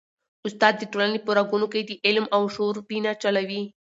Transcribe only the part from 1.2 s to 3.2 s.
په رګونو کي د علم او شعور وینه